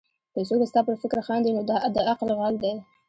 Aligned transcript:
که 0.33 0.39
څوک 0.47 0.61
ستا 0.71 0.81
پر 0.87 0.95
فکر 1.01 1.19
خاندي؛ 1.27 1.51
نو 1.55 1.61
دا 1.69 1.77
د 1.95 1.97
عقل 2.11 2.29
غل 2.39 2.55
دئ. 2.63 2.73